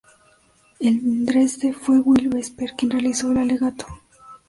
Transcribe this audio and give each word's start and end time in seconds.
En 0.79 1.25
Dresde 1.27 1.73
fue 1.73 1.99
Will 1.99 2.29
Vesper 2.29 2.71
quien 2.75 2.89
realizó 2.89 3.31
el 3.31 3.37
alegato. 3.37 3.85